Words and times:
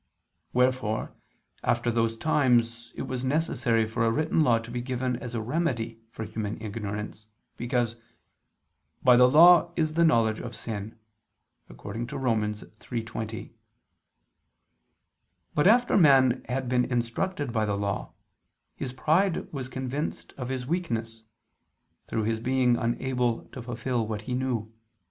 Wherefore, 0.51 1.13
after 1.63 1.91
those 1.91 2.17
times, 2.17 2.91
it 2.95 3.03
was 3.03 3.23
necessary 3.23 3.85
for 3.85 4.03
a 4.03 4.09
written 4.09 4.41
law 4.43 4.57
to 4.57 4.71
be 4.71 4.81
given 4.81 5.15
as 5.17 5.35
a 5.35 5.41
remedy 5.43 6.01
for 6.09 6.25
human 6.25 6.59
ignorance: 6.59 7.27
because 7.55 7.97
"by 9.03 9.15
the 9.15 9.29
Law 9.29 9.71
is 9.75 9.93
the 9.93 10.03
knowledge 10.03 10.39
of 10.39 10.55
sin" 10.55 10.97
(Rom. 11.69 12.07
3:20). 12.07 13.51
But, 15.53 15.67
after 15.67 15.95
man 15.99 16.43
had 16.49 16.67
been 16.67 16.85
instructed 16.85 17.53
by 17.53 17.67
the 17.67 17.75
Law, 17.75 18.13
his 18.75 18.93
pride 18.93 19.53
was 19.53 19.69
convinced 19.69 20.33
of 20.35 20.49
his 20.49 20.65
weakness, 20.65 21.21
through 22.07 22.23
his 22.23 22.39
being 22.39 22.75
unable 22.75 23.45
to 23.49 23.61
fulfil 23.61 24.07
what 24.07 24.23
he 24.23 24.33
knew. 24.33 24.73